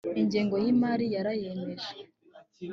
ingengo 0.21 0.55
y 0.63 0.67
imari 0.73 1.05
ya 1.13 1.21
rra 1.23 1.33
yemejwe 1.41 1.89